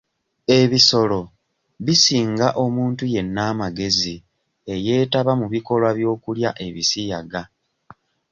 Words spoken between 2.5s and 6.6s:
omuntu yenna amagezi eyeetaba mu bikolwa by'okulya